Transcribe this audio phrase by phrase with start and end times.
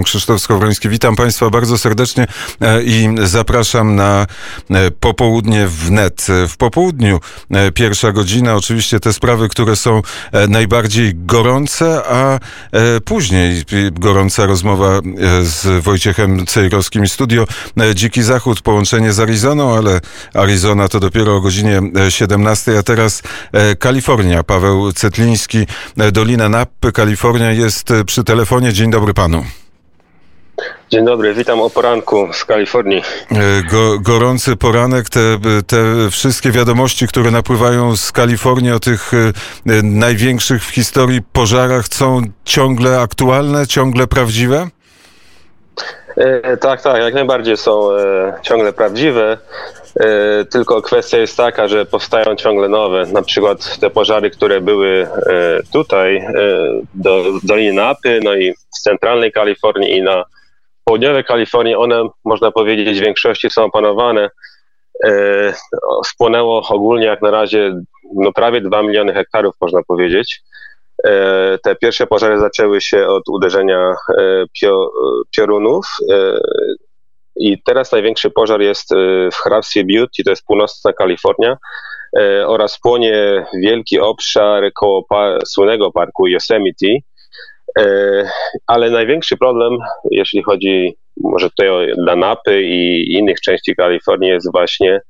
[0.00, 2.26] Krzysztof Skowroński, witam Państwa bardzo serdecznie
[2.60, 4.26] e, i zapraszam na
[4.70, 5.68] e, popołudnie.
[6.48, 10.02] W popołudniu e, pierwsza godzina, oczywiście te sprawy, które są
[10.48, 12.38] najbardziej gorące, a
[13.04, 15.00] później gorąca rozmowa
[15.42, 17.46] z Wojciechem Cejrowskim studio
[17.94, 20.00] Dziki Zachód, połączenie z Arizoną, ale
[20.34, 23.22] Arizona to dopiero o godzinie 17, a teraz
[23.78, 24.42] Kalifornia.
[24.42, 25.66] Paweł Cetliński,
[26.12, 28.72] Dolina Nappy, Kalifornia jest przy telefonie.
[28.72, 29.44] Dzień dobry Panu.
[30.92, 33.02] Dzień dobry, witam o poranku z Kalifornii.
[33.30, 35.20] E, go, gorący poranek, te,
[35.66, 39.32] te wszystkie wiadomości, które napływają z Kalifornii o tych e,
[39.82, 44.68] największych w historii pożarach są ciągle aktualne, ciągle prawdziwe?
[46.16, 47.88] E, tak, tak, jak najbardziej są
[48.42, 49.38] ciągle prawdziwe.
[50.50, 53.06] Tylko kwestia jest taka, że powstają ciągle nowe.
[53.06, 55.06] Na przykład te pożary, które były
[55.72, 56.26] tutaj,
[56.94, 60.24] do Doliny Napy, no i w centralnej Kalifornii i na
[60.84, 64.30] południowej Kalifornii, one można powiedzieć w większości są opanowane.
[65.04, 65.54] E,
[66.06, 67.74] spłonęło ogólnie jak na razie
[68.14, 70.42] no prawie 2 miliony hektarów, można powiedzieć.
[71.04, 74.90] E, te pierwsze pożary zaczęły się od uderzenia e, pio,
[75.36, 75.86] piorunów
[77.36, 78.90] i teraz największy pożar jest
[79.32, 81.56] w hrabstwie Butte, to jest północna Kalifornia
[82.46, 86.86] oraz płonie wielki obszar koło pa, słynnego parku Yosemite,
[88.66, 89.78] ale największy problem,
[90.10, 95.00] jeśli chodzi może tutaj o Lanapy i innych części Kalifornii, jest właśnie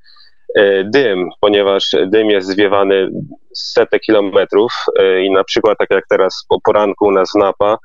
[0.55, 3.09] e, dym, ponieważ dym jest zwiewany
[3.55, 7.77] setek kilometrów e, i na przykład tak jak teraz po poranku u nas w Napa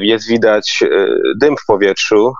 [0.00, 0.78] jest widać
[1.40, 2.32] dym w powietrzu.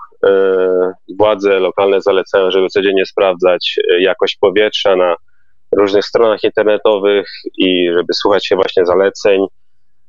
[1.19, 5.15] Władze lokalne zalecają, żeby codziennie sprawdzać jakość powietrza na
[5.77, 7.27] różnych stronach internetowych
[7.57, 9.45] i żeby słuchać się właśnie zaleceń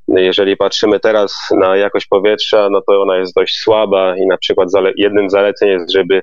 [0.08, 4.68] jeżeli patrzymy teraz na jakość powietrza, no to ona jest dość słaba i na przykład
[4.96, 6.20] jednym z zaleceń jest, żeby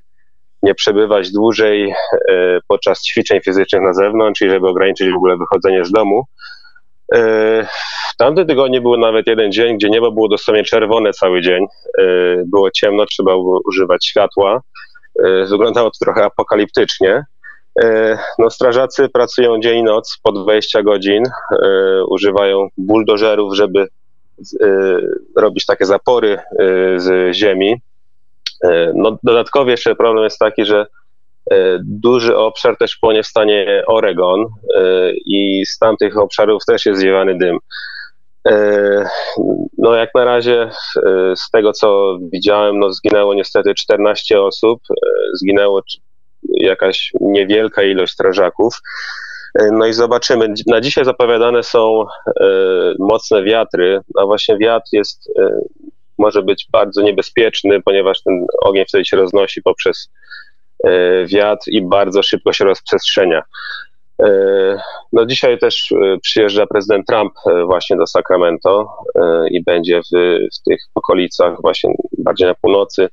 [0.63, 1.93] nie przebywać dłużej
[2.29, 6.23] e, podczas ćwiczeń fizycznych na zewnątrz i żeby ograniczyć w ogóle wychodzenie z domu.
[7.13, 7.17] E,
[8.13, 11.65] w tamtym tygodniu był nawet jeden dzień, gdzie niebo było dosłownie czerwone cały dzień.
[11.99, 12.03] E,
[12.45, 14.61] było ciemno, trzeba było używać światła.
[15.49, 17.23] Wyglądało to trochę apokaliptycznie.
[17.79, 24.67] E, no, strażacy pracują dzień i noc po 20 godzin, e, używają buldożerów, żeby e,
[25.37, 26.37] robić takie zapory
[26.95, 27.75] z ziemi.
[28.95, 30.85] No, dodatkowo jeszcze problem jest taki, że
[31.83, 34.45] duży obszar też płonie w stanie Oregon
[35.25, 37.57] i z tamtych obszarów też jest zwiewany dym.
[39.77, 40.69] No jak na razie
[41.35, 44.81] z tego co widziałem, no zginęło niestety 14 osób,
[45.33, 45.81] zginęło
[46.61, 48.73] jakaś niewielka ilość strażaków.
[49.59, 50.53] E, no i zobaczymy.
[50.67, 52.05] Na dzisiaj zapowiadane są
[52.41, 52.45] e,
[52.99, 55.61] mocne wiatry, a właśnie wiatr jest, e,
[56.17, 60.09] może być bardzo niebezpieczny, ponieważ ten ogień wtedy się roznosi poprzez
[61.25, 63.43] wiatr i bardzo szybko się rozprzestrzenia.
[65.13, 67.33] No dzisiaj też przyjeżdża prezydent Trump
[67.65, 68.89] właśnie do Sacramento
[69.51, 70.17] i będzie w,
[70.59, 73.09] w tych okolicach, właśnie bardziej na północy,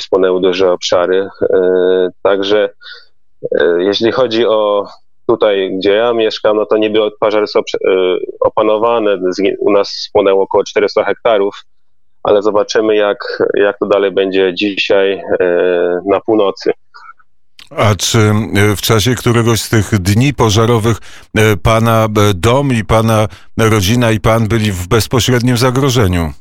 [0.00, 1.28] spłonęły duże obszary.
[1.42, 2.68] E, także
[3.60, 4.86] e, jeśli chodzi o
[5.28, 7.62] tutaj, gdzie ja mieszkam, no to niby pożary są e,
[8.40, 9.18] opanowane.
[9.58, 11.62] U nas spłonęło około 400 hektarów,
[12.22, 15.22] ale zobaczymy, jak, jak to dalej będzie dzisiaj
[16.06, 16.72] na północy.
[17.70, 18.32] A czy
[18.76, 20.96] w czasie któregoś z tych dni pożarowych
[21.62, 26.32] pana dom i pana rodzina i pan byli w bezpośrednim zagrożeniu?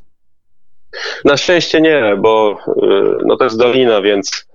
[1.26, 4.46] Na szczęście nie, bo y, no to jest dolina, więc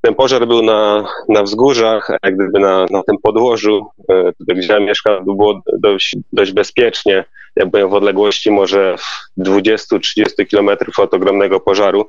[0.00, 4.80] ten pożar był na, na wzgórzach, jak gdyby na, na tym podłożu, y, gdzie ja
[4.80, 7.24] mieszkam, było dość, dość bezpiecznie.
[7.56, 8.96] Ja byłem w odległości może
[9.38, 12.06] 20-30 kilometrów od ogromnego pożaru.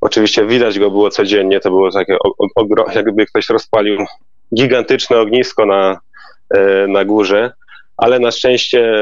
[0.00, 2.16] Oczywiście widać go było codziennie, to było takie,
[2.94, 4.06] jakby ktoś rozpalił
[4.54, 6.00] gigantyczne ognisko na,
[6.56, 7.52] y, na górze,
[7.96, 8.92] ale na szczęście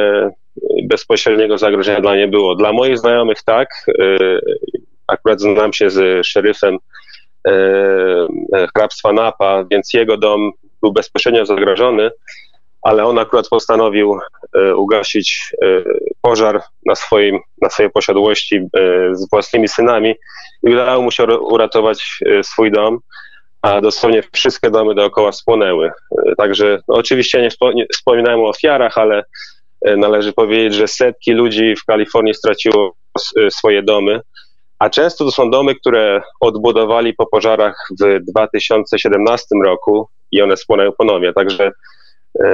[0.87, 2.55] bezpośredniego zagrożenia dla nie było.
[2.55, 3.69] Dla moich znajomych tak.
[3.89, 4.41] Y,
[5.07, 6.79] akurat znam się z szeryfem
[7.49, 7.53] y,
[8.77, 10.53] hrabstwa Napa, więc jego dom
[10.83, 12.11] był bezpośrednio zagrożony,
[12.83, 14.19] ale on akurat postanowił
[14.57, 15.53] y, ugasić
[16.21, 18.61] pożar na, swoim, na swojej posiadłości
[19.13, 20.15] z własnymi synami
[20.63, 22.99] i udało mu się uratować swój dom,
[23.63, 25.91] a dosłownie wszystkie domy dookoła spłonęły.
[26.37, 27.49] Także no, oczywiście nie,
[27.93, 29.25] wspominałem o ofiarach, ale
[29.97, 32.95] należy powiedzieć, że setki ludzi w Kalifornii straciło
[33.41, 34.21] e, swoje domy,
[34.79, 40.93] a często to są domy, które odbudowali po pożarach w 2017 roku i one spłonęły
[40.93, 41.33] ponownie.
[41.33, 41.71] Także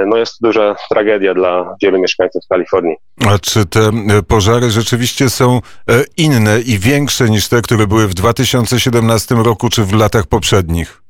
[0.05, 2.95] no jest to duża tragedia dla wielu mieszkańców Kalifornii.
[3.27, 3.91] A czy te
[4.27, 5.61] pożary rzeczywiście są
[6.17, 11.01] inne i większe niż te, które były w 2017 roku czy w latach poprzednich?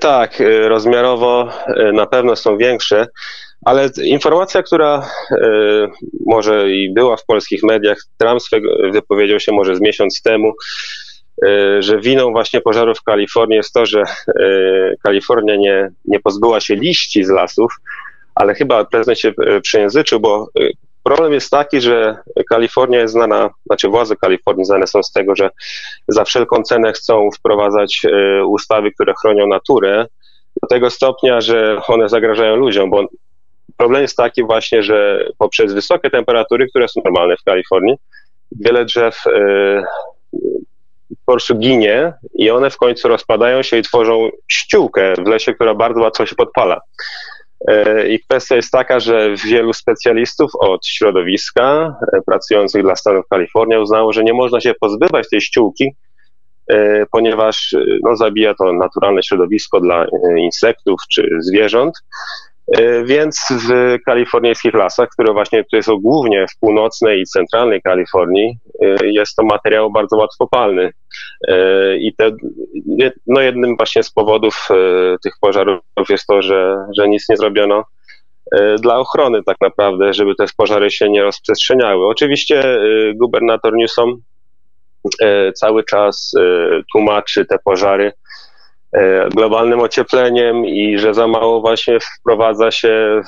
[0.00, 1.48] Tak, rozmiarowo
[1.92, 3.06] na pewno są większe.
[3.64, 5.36] Ale informacja, która y,
[6.26, 10.52] może i była w polskich mediach, Trump swego, wypowiedział się może z miesiąc temu,
[11.44, 14.02] y, że winą właśnie pożarów w Kalifornii jest to, że
[14.40, 17.72] y, Kalifornia nie, nie pozbyła się liści z lasów,
[18.34, 19.32] ale chyba prezydent się
[19.62, 20.48] przejęzyczył, bo
[21.02, 22.16] problem jest taki, że
[22.50, 25.50] Kalifornia jest znana, znaczy władze Kalifornii znane są z tego, że
[26.08, 28.02] za wszelką cenę chcą wprowadzać
[28.46, 30.06] ustawy, które chronią naturę,
[30.62, 33.06] do tego stopnia, że one zagrażają ludziom, bo
[33.76, 37.96] problem jest taki właśnie, że poprzez wysokie temperatury, które są normalne w Kalifornii,
[38.60, 39.82] wiele drzew e,
[41.26, 45.74] po prostu ginie i one w końcu rozpadają się i tworzą ściółkę w lesie, która
[45.74, 46.80] bardzo łatwo się podpala.
[47.68, 51.96] E, I kwestia jest taka, że wielu specjalistów od środowiska
[52.26, 55.94] pracujących dla Stanów Kalifornia uznało, że nie można się pozbywać tej ściółki,
[57.10, 61.94] ponieważ no, zabija to naturalne środowisko dla insektów czy zwierząt.
[62.72, 68.58] E, więc w kalifornijskich lasach, które właśnie tutaj są głównie w północnej i centralnej Kalifornii,
[68.82, 70.90] e, jest to materiał bardzo łatwopalny.
[71.48, 72.30] E, I te,
[73.26, 74.68] no jednym właśnie z powodów
[75.24, 77.84] tych pożarów jest to, że, że nic nie zrobiono
[78.80, 82.06] dla ochrony tak naprawdę, żeby te pożary się nie rozprzestrzeniały.
[82.06, 82.78] Oczywiście
[83.14, 84.16] gubernator Newsom
[85.54, 86.32] cały czas
[86.92, 88.12] tłumaczy te pożary
[89.34, 93.22] globalnym ociepleniem i że za mało właśnie wprowadza się e,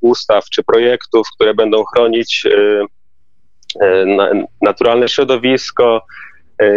[0.00, 2.86] ustaw czy projektów, które będą chronić e,
[4.62, 6.02] naturalne środowisko,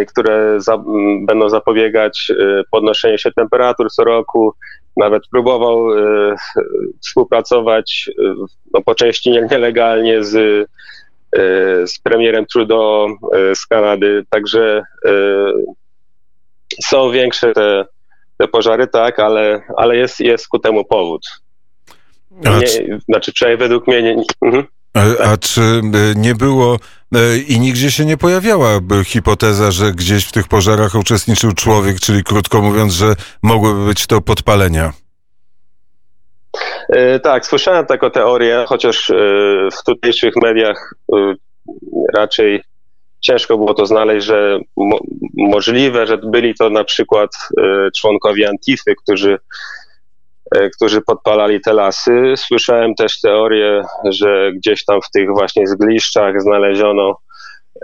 [0.08, 0.82] które za,
[1.20, 2.32] będą zapobiegać
[2.70, 4.54] podnoszeniu się temperatur co roku.
[4.96, 5.86] Nawet próbował
[7.02, 8.10] współpracować
[8.74, 10.66] no, po części nielegalnie z,
[11.84, 13.08] z premierem Trudeau
[13.54, 14.24] z Kanady.
[14.30, 14.82] Także
[16.84, 17.84] są większe te,
[18.38, 21.26] te pożary, tak, ale, ale jest, jest ku temu powód.
[22.30, 24.22] Nie, znaczy, przynajmniej według mnie nie.
[24.42, 24.66] Mhm.
[25.24, 25.82] A, czy e,
[26.16, 26.78] nie było
[27.14, 32.24] e, i nigdzie się nie pojawiała hipoteza, że gdzieś w tych pożarach uczestniczył człowiek, czyli
[32.24, 34.92] krótko mówiąc, że mogłyby być to podpalenia?
[36.88, 39.12] E, tak, słyszałem taką teorię, chociaż
[39.72, 40.94] w tutejszych mediach
[42.14, 42.62] raczej
[43.26, 44.98] ciężko było to znaleźć, że mo
[45.36, 47.30] możliwe, że byli to na przykład
[47.60, 49.38] e, członkowie Antify, którzy,
[50.54, 52.34] e, którzy podpalali te lasy.
[52.36, 57.16] Słyszałem też teorię, że gdzieś tam w tych właśnie zgliszczach znaleziono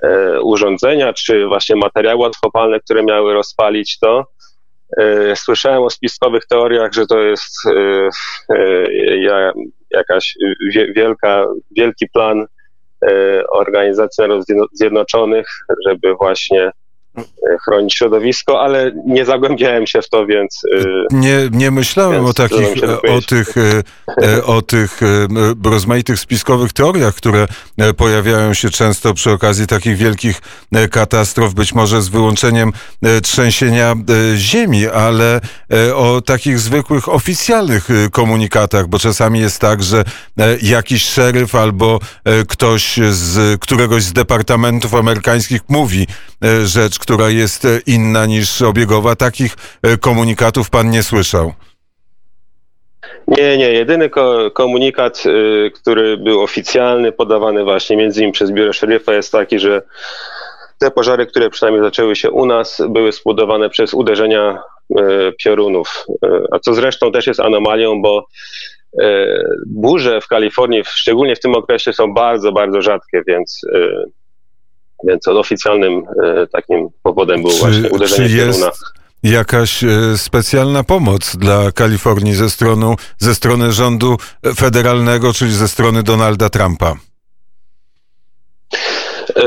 [0.02, 4.24] e, urządzenia, czy właśnie materiały łatwopalne, które miały rozpalić to.
[5.34, 7.56] Słyszałem o spiskowych teoriach, że to jest
[9.90, 10.34] jakaś
[10.94, 11.44] wielka,
[11.76, 12.46] wielki plan
[13.02, 15.46] E, Organizacji Narodów Zjednoczonych,
[15.88, 16.70] żeby właśnie
[17.64, 20.60] chronić środowisko, ale nie zagłębiałem się w to, więc...
[20.74, 22.68] E, nie, nie myślałem o takich,
[23.08, 23.54] o tych,
[24.44, 25.00] o tych
[25.64, 27.46] rozmaitych spiskowych teoriach, które
[27.96, 30.40] pojawiają się często przy okazji takich wielkich
[30.90, 32.72] katastrof, być może z wyłączeniem
[33.22, 33.94] trzęsienia
[34.36, 35.40] ziemi, ale
[35.94, 40.04] o takich zwykłych oficjalnych komunikatach, bo czasami jest tak, że
[40.62, 41.98] jakiś szeryf albo
[42.48, 46.06] ktoś z któregoś z departamentów amerykańskich mówi
[46.64, 49.16] rzecz, która jest inna niż obiegowa.
[49.16, 51.52] Takich e, komunikatów pan nie słyszał?
[53.28, 53.72] Nie, nie.
[53.72, 59.32] Jedyny ko komunikat, y, który był oficjalny, podawany właśnie między innymi przez biuro szeryfa jest
[59.32, 59.82] taki, że
[60.78, 64.58] te pożary, które przynajmniej zaczęły się u nas, były spowodowane przez uderzenia
[64.90, 66.06] y, piorunów.
[66.24, 68.26] Y, a co zresztą też jest anomalią, bo
[69.66, 73.60] burze w Kalifornii, szczególnie w tym okresie, są bardzo, bardzo rzadkie, więc
[75.08, 78.70] więc oficjalnym e, takim powodem było czy, właśnie uderzenie czy jest...
[79.22, 84.16] jakaś e, specjalna pomoc dla Kalifornii ze strony, ze strony rządu
[84.56, 86.96] federalnego, czyli ze strony Donalda Trumpa?
[89.36, 89.42] E,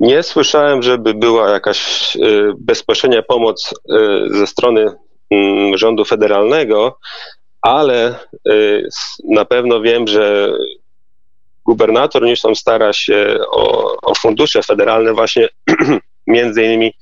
[0.00, 2.16] nie słyszałem, żeby była jakaś
[2.58, 3.74] bezpośrednia pomoc
[4.30, 4.86] ze strony
[5.30, 6.98] mm, rządu federalnego,
[7.62, 8.14] ale
[9.28, 10.52] na pewno wiem, że
[11.66, 15.48] gubernator Newsom stara się o, o fundusze federalne właśnie
[16.26, 16.94] między innymi,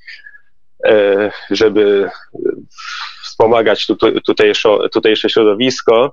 [0.87, 2.11] e, żeby
[3.25, 3.87] wspomagać
[4.27, 6.13] tutejsze, tutejsze środowisko,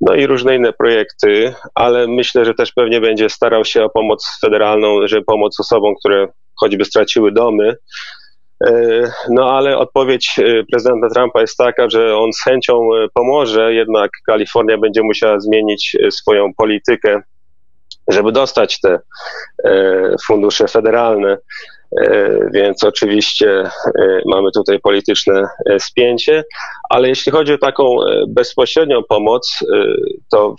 [0.00, 4.38] no i różne inne projekty, ale myślę, że też pewnie będzie starał się o pomoc
[4.40, 6.28] federalną, żeby pomóc osobom, które
[6.60, 7.76] choćby straciły domy,
[9.28, 10.40] No ale odpowiedź
[10.72, 16.54] prezydenta Trumpa jest taka, że on z chęcią pomoże, jednak Kalifornia będzie musiała zmienić swoją
[16.56, 17.22] politykę,
[18.08, 18.98] żeby dostać te
[20.26, 21.38] fundusze federalne.
[22.54, 23.70] Więc oczywiście
[24.26, 25.42] mamy tutaj polityczne
[25.78, 26.44] spięcie,
[26.90, 27.96] ale jeśli chodzi o taką
[28.28, 29.64] bezpośrednią pomoc,
[30.30, 30.54] to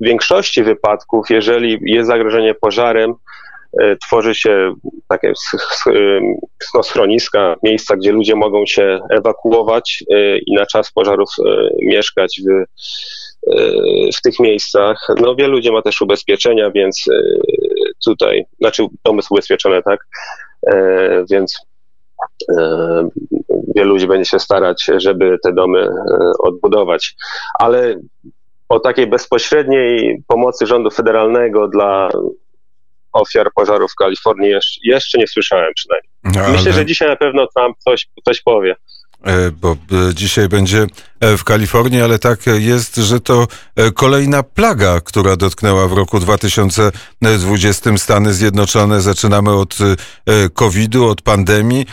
[0.00, 3.14] w większości wypadków, jeżeli jest zagrożenie pożarem,
[3.80, 4.74] e, tworzy się
[5.08, 5.32] takie
[6.74, 12.40] no, schroniska, miejsca, gdzie ludzie mogą się ewakuować e, i na czas pożarów e, mieszkać
[12.46, 12.64] w,
[14.16, 15.06] w tych miejscach.
[15.20, 17.04] No, wielu ludzi ma też ubezpieczenia, więc
[18.04, 20.06] tutaj, znaczy domy są ubezpieczone, tak?
[21.30, 21.54] Więc
[23.76, 25.88] wielu ludzi będzie się starać, żeby te domy
[26.38, 27.14] odbudować.
[27.58, 28.00] Ale
[28.68, 32.08] o takiej bezpośredniej pomocy rządu federalnego dla
[33.12, 36.10] ofiar pożarów w Kalifornii jeszcze, jeszcze nie słyszałem przynajmniej.
[36.24, 38.76] No, Myślę, że dzisiaj na pewno Trump coś, coś powie.
[39.24, 39.76] E, bo
[40.10, 40.86] e, dzisiaj będzie
[41.20, 43.46] e, w Kalifornii, ale tak jest, że to
[43.94, 49.00] kolejna plaga, która dotknęła w roku 2020 Stany Zjednoczone.
[49.00, 49.76] Zaczynamy od
[50.54, 51.86] COVID-u, od pandemii,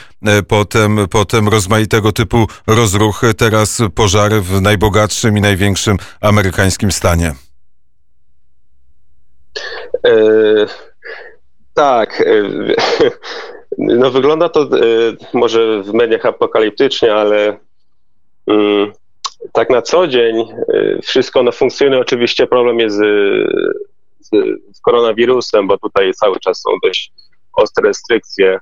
[0.48, 7.34] potem, potem rozmaitego typu rozruchy, teraz pożary w najbogatszym i największym amerykańskim stanie.
[10.06, 10.12] E,
[11.74, 12.24] tak.
[13.78, 17.58] No wygląda to y, może w mediach apokaliptycznie, ale
[18.50, 18.92] y,
[19.54, 22.02] tak na co dzień y, wszystko no, funkcjonuje.
[22.02, 23.02] Oczywiście problem jest z,
[24.20, 24.30] z,
[24.74, 27.12] z koronawirusem, bo tutaj cały czas są dość
[27.54, 28.60] ostre restrykcje.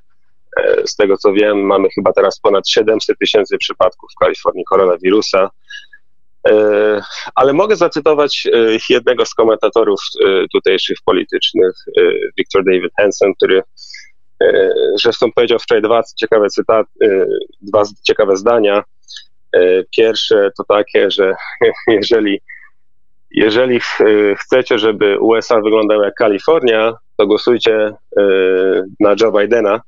[0.85, 5.49] Z tego co wiem, mamy chyba teraz ponad 700 tysięcy przypadków w Kalifornii koronawirusa.
[7.35, 8.47] Ale mogę zacytować
[8.89, 9.99] jednego z komentatorów
[10.53, 11.75] tutejszych politycznych,
[12.37, 13.63] Victor David Hansen, który E,
[15.03, 17.25] zresztą powiedział wczoraj dwa ciekawe cytaty, e,
[17.61, 18.83] dwa ciekawe zdania.
[19.53, 21.33] E, pierwsze to takie, że
[21.87, 22.41] jeżeli,
[23.31, 23.79] jeżeli
[24.39, 27.91] chcecie, żeby USA wyglądały jak Kalifornia, to głosujcie
[28.99, 29.81] na Joe Bidena.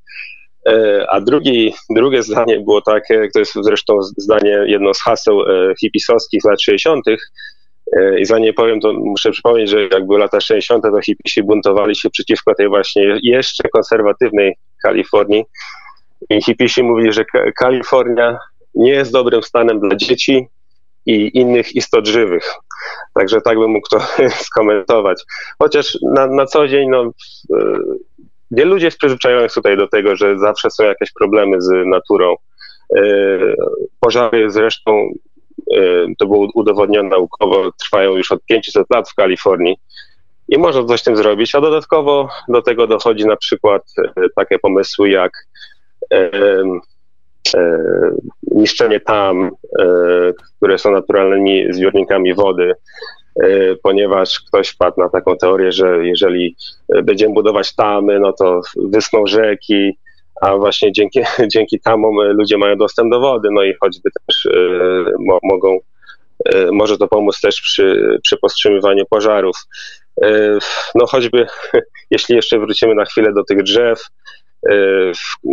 [1.08, 5.40] A drugi, drugie zdanie było takie, to jest zresztą zdanie, jedno z haseł
[5.80, 7.04] hipisowskich z lat 60.,
[8.18, 11.96] i za nie powiem, to muszę przypomnieć, że jak były lata 60., to hipisi buntowali
[11.96, 15.44] się przeciwko tej właśnie jeszcze konserwatywnej Kalifornii.
[16.30, 17.24] I hipisi mówili, że
[17.56, 18.38] Kalifornia
[18.74, 20.46] nie jest dobrym stanem dla dzieci
[21.06, 22.54] i innych istot żywych.
[23.14, 24.00] Także tak bym mógł to
[24.50, 25.22] skomentować.
[25.58, 27.10] Chociaż na, na co dzień, no,
[28.50, 32.34] wielu ludzi jest przyzwyczajonych tutaj do tego, że zawsze są jakieś problemy z naturą.
[32.96, 33.02] E,
[34.00, 35.10] pożary zresztą
[36.18, 39.76] to było udowodnione naukowo, trwają już od 500 lat w Kalifornii
[40.48, 44.58] i można coś z tym zrobić, a dodatkowo do tego dochodzi na przykład y, takie
[44.58, 45.32] pomysły jak
[46.12, 46.62] y,
[48.42, 49.50] niszczenie tam,
[50.56, 52.74] które są naturalnymi zbiornikami wody,
[53.82, 56.56] ponieważ ktoś wpadł na taką teorię, że jeżeli
[57.02, 59.98] będziemy budować tamy, no to wyschną rzeki,
[60.40, 61.20] a właśnie dzięki,
[61.54, 64.60] dzięki tamom e, ludzie mają dostęp do wody, no i choćby też e,
[65.26, 65.78] mo, mogą,
[66.44, 69.56] e, może to pomóc też przy, przy powstrzymywaniu pożarów.
[70.94, 71.46] No choćby,
[72.10, 74.02] jeśli jeszcze wrócimy na chwilę do tych drzew,
[75.14, 75.48] w,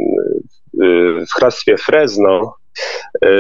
[1.32, 2.56] w hrabstwie Fresno,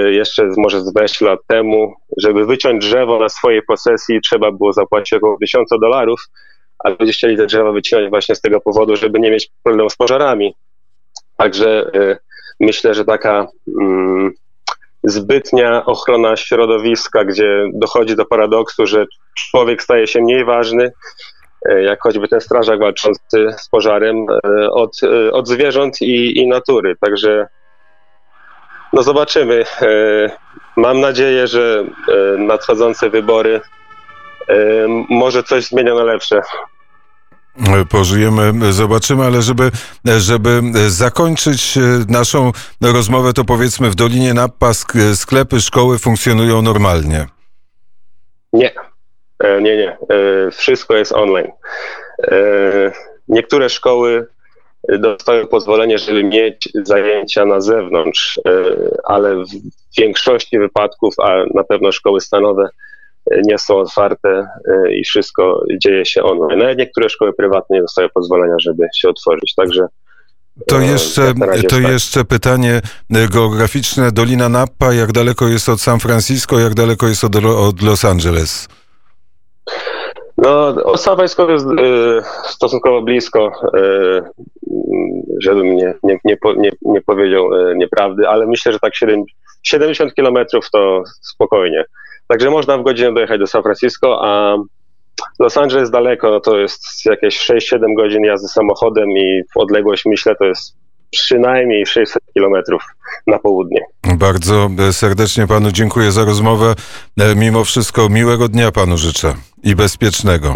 [0.05, 5.13] jeszcze może z 20 lat temu, żeby wyciąć drzewo na swojej posesji, trzeba było zapłacić
[5.13, 6.19] około 1000 dolarów,
[6.83, 9.95] a ludzie chcieli te drzewa wycinać właśnie z tego powodu, żeby nie mieć problemu z
[9.95, 10.55] pożarami.
[11.37, 12.17] Także y,
[12.59, 13.47] myślę, że taka
[13.81, 14.31] mm,
[15.03, 19.05] zbytnia ochrona środowiska, gdzie dochodzi do paradoksu, że
[19.49, 20.91] człowiek staje się mniej ważny,
[21.69, 24.91] y, jak choćby ten strażak walczący z pożarem, y, od,
[25.31, 26.95] od zwierząt i, i natury.
[27.01, 27.47] Także
[28.93, 29.63] no zobaczymy.
[30.77, 31.83] Mam nadzieję, że
[32.37, 33.61] nadchodzące wybory
[35.09, 36.41] może coś zmienią na lepsze
[37.89, 39.71] pożyjemy, zobaczymy, ale żeby,
[40.17, 41.77] żeby zakończyć
[42.09, 44.71] naszą rozmowę, to powiedzmy w Dolinie Nappa
[45.15, 47.27] sklepy, szkoły funkcjonują normalnie.
[48.53, 48.71] Nie,
[49.43, 49.97] e, nie, nie.
[50.09, 51.51] E, wszystko jest online.
[52.23, 52.91] E,
[53.27, 54.27] niektóre szkoły
[54.99, 58.39] dostają pozwolenie, żeby mieć zajęcia na zewnątrz,
[59.03, 59.47] ale w
[59.97, 62.69] większości wypadków, a na pewno szkoły stanowe
[63.43, 66.59] nie są otwarte e, i wszystko dzieje się online.
[66.59, 69.53] Nawet niektóre szkoły prywatne nie dostają pozwolenia, żeby się otworzyć.
[69.55, 69.87] Także
[70.67, 71.33] to e, jeszcze,
[71.69, 71.91] to tak.
[71.91, 72.81] jeszcze pytanie
[73.15, 74.11] e, geograficzne.
[74.11, 78.67] Dolina Napa, jak daleko jest od San Francisco, jak daleko jest od, od Los Angeles?
[80.37, 81.65] No, od San Francisco jest
[82.45, 83.51] stosunkowo blisko.
[85.41, 89.23] żebym nie, nie, nie, nie, nie powiedział e, nieprawdy, ale myślę, że tak 7,
[89.63, 91.85] 70 kilometrów to spokojnie.
[92.27, 94.55] Także można w godzinę dojechać do San Francisco, a
[95.39, 100.35] Los Angeles daleko, no to jest jakieś 6-7 godzin jazdy samochodem i w odległość myślę
[100.39, 100.75] to jest
[101.11, 102.83] przynajmniej 600 kilometrów
[103.27, 103.81] na południe.
[104.17, 106.75] Bardzo e, serdecznie panu dziękuję za rozmowę.
[107.19, 110.47] E, Mimo wszystko miłego dnia panu życzę i bezpiecznego.
[110.47, 110.53] E,